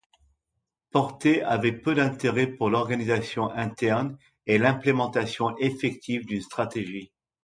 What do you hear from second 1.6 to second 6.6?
peu d'intérêt pour l'organisation interne et l'implémentation effective d'une